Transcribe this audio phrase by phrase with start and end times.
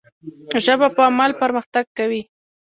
[0.65, 2.21] ژبه په عمل پرمختګ کوي.